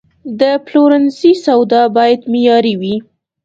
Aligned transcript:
د 0.39 0.41
پلورنځي 0.65 1.33
سودا 1.45 1.83
باید 1.95 2.21
معیاري 2.31 2.73
وي. 2.81 2.95